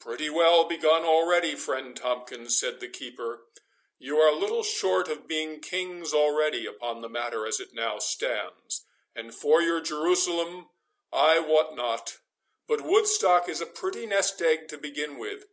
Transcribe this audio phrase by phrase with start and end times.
[0.00, 3.46] "Pretty well begun already, friend Tomkins," said the keeper;
[3.98, 8.84] "you are little short of being kings already upon the matter as it now stands;
[9.16, 10.68] and for your Jerusalem
[11.10, 12.18] I wot not,
[12.68, 15.46] but Woodstock is a pretty nest egg to begin with.